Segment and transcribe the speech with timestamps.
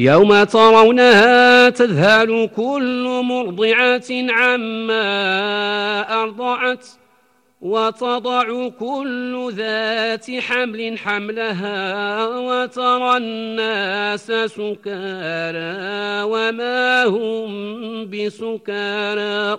[0.00, 5.02] يوم ترونها تذهل كل مرضعة عما
[6.22, 6.86] أرضعت
[7.60, 15.72] وتضع كل ذات حمل حملها وترى الناس سكارى
[16.22, 19.58] وما هم بسكارى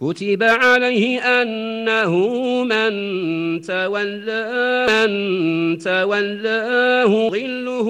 [0.00, 2.14] كتب عليه أنه
[2.64, 2.90] من
[3.60, 7.88] تولى من تولاه ظله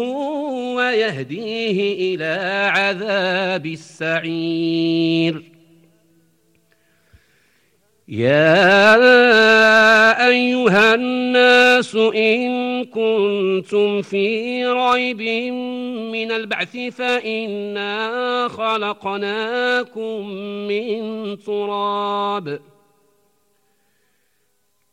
[0.77, 2.34] ويهديه إلى
[2.70, 5.42] عذاب السعير
[8.11, 8.97] يا
[10.28, 15.20] أيها الناس إن كنتم في ريب
[16.12, 20.28] من البعث فإنا خلقناكم
[20.69, 22.61] من تراب.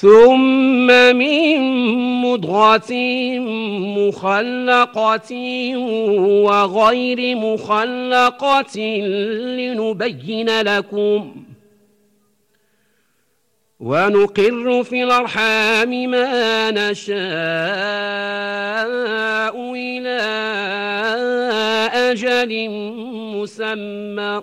[0.00, 0.86] ثم
[1.16, 1.58] من
[2.22, 2.92] مضغة
[3.98, 5.32] مخلقة
[6.46, 8.80] وغير مخلقة
[9.58, 11.44] لنبين لكم
[13.80, 17.18] ونقر في الأرحام ما نشاء
[19.74, 20.20] إلى
[21.94, 22.70] أجل
[23.34, 24.42] مسمى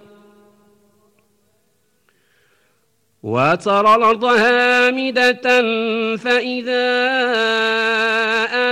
[3.23, 5.41] وترى الأرض هامدة
[6.17, 6.87] فإذا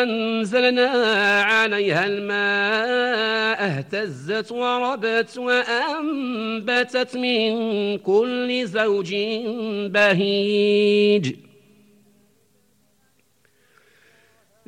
[0.02, 0.90] أنزلنا
[1.42, 9.16] عليها الماء اهتزت وربت وأنبتت من كل زوج
[9.94, 11.36] بهيج.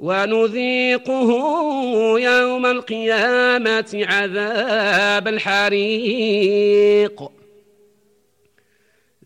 [0.00, 1.30] ونذيقه
[2.20, 7.22] يوم القيامة عذاب الحريق.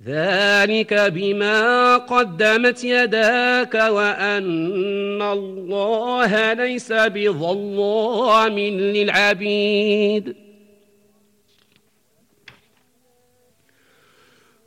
[0.06, 10.43] ذلك بما قدمت يداك وأن الله ليس بظلام للعبيد.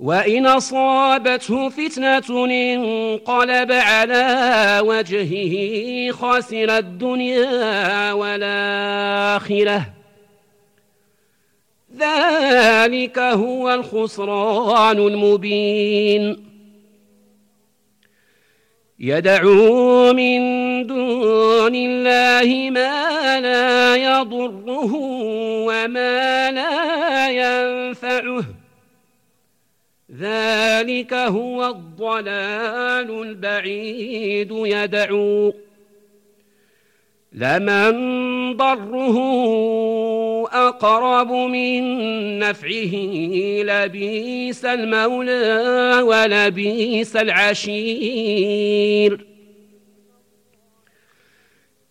[0.00, 9.86] وإن أصابته فتنة انقلب على وجهه خسر الدنيا والآخرة.
[11.96, 16.46] ذلك هو الخسران المبين.
[18.98, 20.40] يدعو من
[20.86, 24.94] دون الله ما لا يضره
[25.66, 28.59] وما لا ينفعه.
[30.20, 35.52] ذلك هو الضلال البعيد يدعو
[37.32, 39.16] لمن ضره
[40.52, 41.82] أقرب من
[42.38, 42.94] نفعه
[43.62, 48.50] لبيس المولى ولبيس العشير.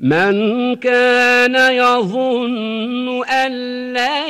[0.00, 3.52] من كان يظن أن
[3.92, 4.28] لن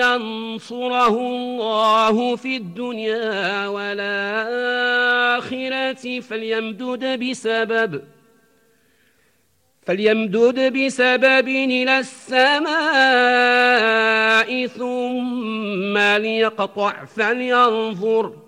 [0.00, 4.20] ينصره الله في الدنيا والآخرة
[6.20, 8.02] فليمدد بسبب
[9.86, 12.66] فليمدد بسبب إلى السماء
[14.66, 18.45] ثم ليقطع فلينظر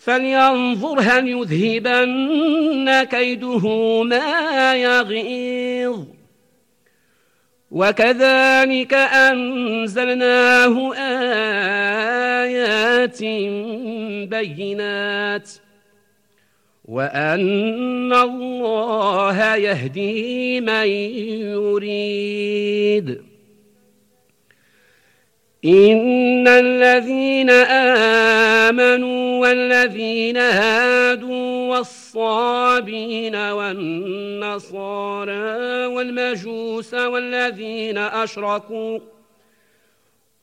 [0.00, 3.66] فلينظر هل يذهبن كيده
[4.02, 6.04] ما يغيظ.
[7.70, 10.94] وكذلك أنزلناه
[12.44, 13.22] آيات
[14.28, 15.50] بينات.
[16.84, 20.86] وأن الله يهدي من
[21.56, 23.29] يريد.
[25.64, 27.50] إن الذين
[28.70, 34.86] آمنوا والذين هادوا والصابين والنصارى
[35.86, 38.98] والمجوس والذين أشركوا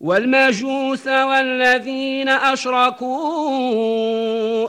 [0.01, 3.07] والمجوس والذين أشركوا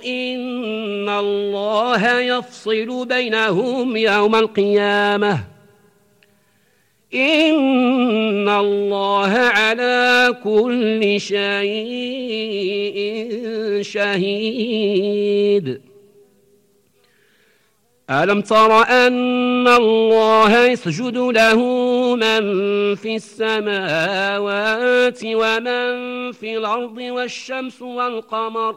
[0.07, 5.58] إن الله يفصل بينهم يوم القيامة
[7.15, 12.99] إن الله على كل شيء
[13.83, 15.81] شهيد.
[18.11, 21.57] ألم تر أن الله يسجد له
[22.17, 22.41] من
[22.95, 28.77] في السماوات ومن في الأرض والشمس والقمر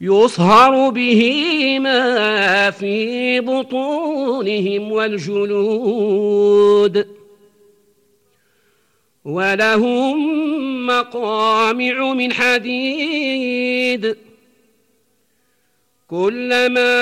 [0.00, 6.40] يصهر به ما في بطونهم والجلود
[9.24, 14.16] ولهم مقامع من حديد
[16.08, 16.96] كلما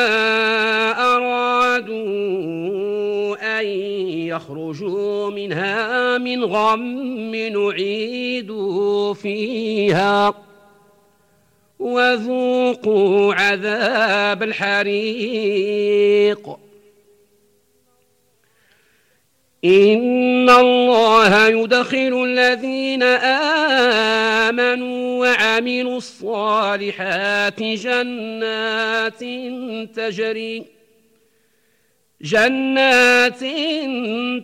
[1.14, 1.98] أرادوا
[3.60, 3.66] أن
[4.26, 10.47] يخرجوا منها من غم نعيدوا فيها
[11.78, 15.78] وذوقوا عذاب الحريق.
[19.64, 29.20] إن الله يدخل الذين آمنوا وعملوا الصالحات جنات
[29.97, 30.77] تجري
[32.22, 33.38] جنات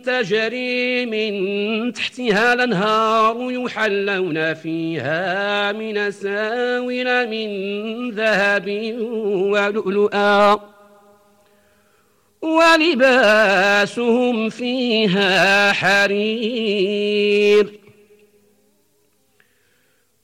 [0.05, 7.49] تجري من تحتها الأنهار يحلون فيها من ساور من
[8.11, 8.95] ذهب
[9.51, 10.59] ولؤلؤا
[12.41, 17.79] ولباسهم فيها حرير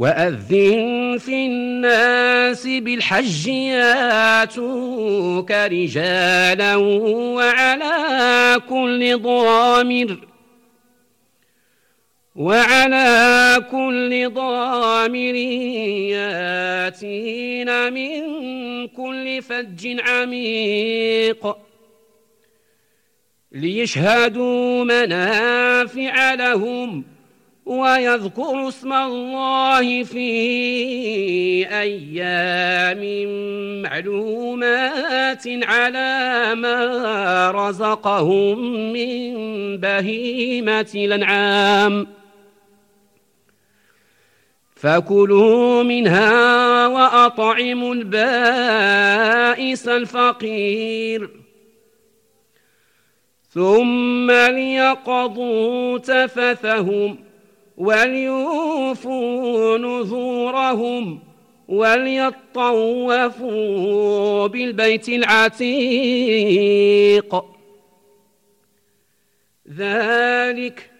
[0.00, 6.76] وأذن في الناس بالحج ياتوك رجالا
[7.36, 10.18] وعلى كل ضامر
[12.34, 15.34] وعلى كل ضامر
[16.16, 18.20] ياتين من
[18.88, 21.56] كل فج عميق
[23.52, 27.19] ليشهدوا منافع لهم ۖ
[27.70, 30.30] ويذكر اسم الله في
[31.68, 33.02] أيام
[33.82, 38.58] معلومات على ما رزقهم
[38.92, 39.36] من
[39.76, 42.06] بهيمة الأنعام.
[44.76, 51.30] فكلوا منها وأطعموا البائس الفقير.
[53.50, 57.29] ثم ليقضوا تفثهم ۖ.
[57.80, 61.18] وليوفوا نذورهم
[61.68, 63.16] وليطوفوا
[64.46, 66.50] بالبيت العتيق.
[69.76, 70.90] ذلك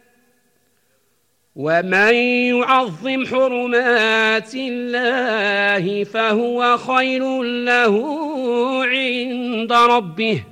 [1.57, 2.15] ومن
[2.55, 7.95] يعظم حرمات الله فهو خير له
[8.85, 10.45] عند ربه.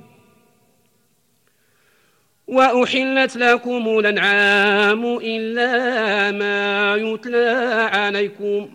[2.49, 8.69] وأحلت لكم الأنعام إلا ما يتلى عليكم.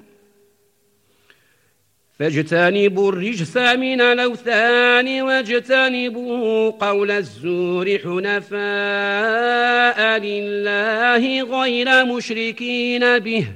[2.19, 8.59] فاجتنبوا الرجس من الأوثان واجتنبوا قول الزور حنفاء
[10.19, 13.47] لله غير مشركين به.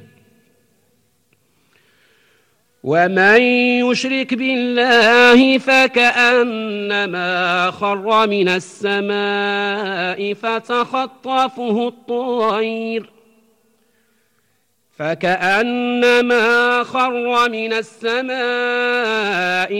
[2.82, 3.42] ومن
[3.90, 7.30] يشرك بالله فكأنما
[7.70, 13.10] خر من السماء فتخطفه الطير
[14.98, 18.36] فكأنما خر من السماء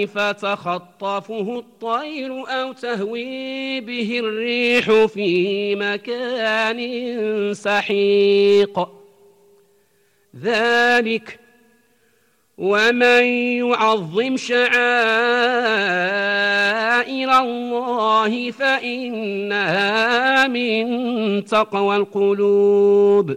[0.06, 6.80] فتخطفه الطير أو تهوي به الريح في مكان
[7.54, 8.88] سحيق
[10.42, 11.47] ذلك
[12.58, 13.24] ومن
[13.62, 14.68] يعظم شعائر
[17.40, 19.98] الله فإنها
[20.46, 23.36] من تقوى القلوب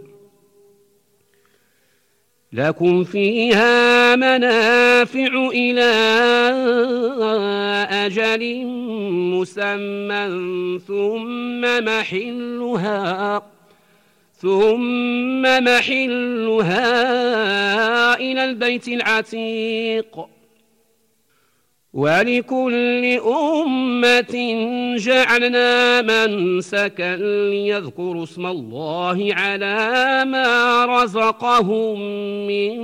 [2.52, 5.92] لكم فيها منافع إلى
[7.90, 8.66] أجل
[9.34, 13.42] مسمى ثم محلها
[14.42, 16.84] ثم محلها
[18.16, 20.26] إلى البيت العتيق.
[21.92, 24.34] ولكل أمة
[24.96, 32.00] جعلنا منسكا ليذكروا اسم الله على ما رزقهم
[32.46, 32.74] من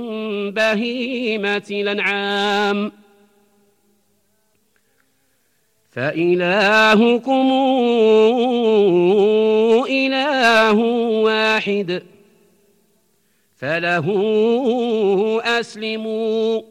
[0.51, 2.91] بهيمة الأنعام.
[5.99, 7.51] فإلهكم
[9.89, 10.77] إله
[11.23, 12.03] واحد
[13.57, 14.07] فله
[15.43, 16.61] أسلموا.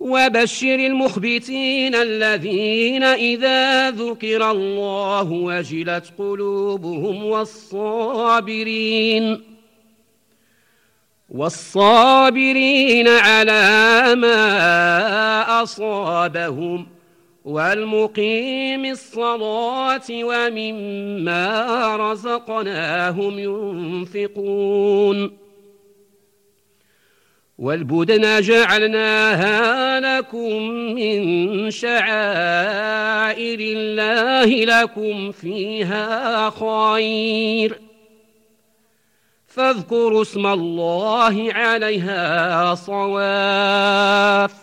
[0.00, 8.76] وبشر المخبتين الذين إذا ذكر الله وجلت قلوبهم والصابرين.
[11.28, 16.86] والصابرين على ما أصابهم
[17.44, 25.36] والمقيم الصلاة ومما رزقناهم ينفقون
[27.58, 30.62] والبدن جعلناها لكم
[30.94, 37.85] من شعائر الله لكم فيها خير
[39.56, 44.54] فاذكروا اسم الله عليها صواف.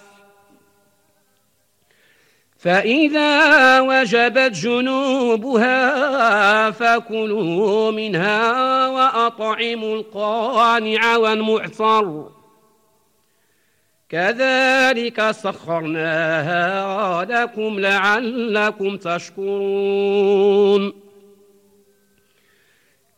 [2.57, 5.81] فإذا وجبت جنوبها
[6.71, 12.23] فكلوا منها وأطعموا القانع والمعصر.
[14.09, 21.02] كذلك سخرناها لكم لعلكم تشكرون.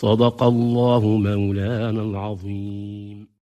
[0.00, 3.25] صدق الله مولانا العظيم.